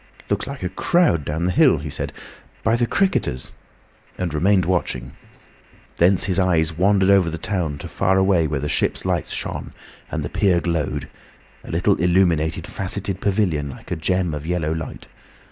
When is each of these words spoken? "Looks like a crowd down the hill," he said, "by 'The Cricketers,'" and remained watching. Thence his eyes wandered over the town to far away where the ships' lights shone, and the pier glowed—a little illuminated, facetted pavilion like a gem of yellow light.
"Looks 0.31 0.47
like 0.47 0.63
a 0.63 0.69
crowd 0.69 1.23
down 1.25 1.45
the 1.45 1.51
hill," 1.51 1.77
he 1.77 1.91
said, 1.91 2.11
"by 2.63 2.75
'The 2.75 2.87
Cricketers,'" 2.87 3.51
and 4.17 4.33
remained 4.33 4.65
watching. 4.65 5.13
Thence 5.97 6.23
his 6.23 6.39
eyes 6.39 6.75
wandered 6.75 7.11
over 7.11 7.29
the 7.29 7.37
town 7.37 7.77
to 7.77 7.87
far 7.87 8.17
away 8.17 8.47
where 8.47 8.59
the 8.59 8.67
ships' 8.67 9.05
lights 9.05 9.29
shone, 9.31 9.73
and 10.09 10.23
the 10.23 10.29
pier 10.29 10.59
glowed—a 10.59 11.69
little 11.69 11.97
illuminated, 11.97 12.63
facetted 12.65 13.21
pavilion 13.21 13.69
like 13.69 13.91
a 13.91 13.95
gem 13.95 14.33
of 14.33 14.47
yellow 14.47 14.73
light. 14.73 15.07